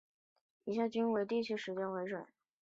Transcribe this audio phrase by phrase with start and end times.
[0.63, 2.25] 以下均为当地时间为准。